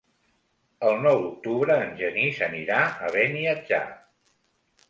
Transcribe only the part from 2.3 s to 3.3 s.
anirà a